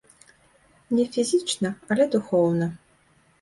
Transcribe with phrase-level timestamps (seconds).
[0.99, 2.71] Не фізічна, але духоўна.